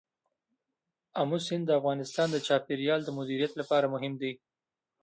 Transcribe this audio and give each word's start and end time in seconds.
آمو 1.21 1.37
سیند 1.45 1.65
د 1.67 1.71
افغانستان 1.79 2.27
د 2.31 2.37
چاپیریال 2.47 3.01
د 3.03 3.09
مدیریت 3.19 3.51
لپاره 3.59 3.91
مهم 3.93 4.13
دی. 4.21 4.33